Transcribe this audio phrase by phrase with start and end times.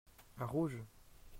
[0.39, 0.81] Un rouge.